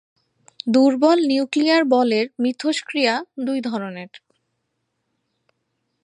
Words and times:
দুর্বল 0.67 1.17
নিউক্লিয়ার 1.27 1.83
বলের 1.85 2.25
মিথস্ক্রিয়া 2.39 3.13
দুই 3.37 3.59
ধরনের। 3.61 4.11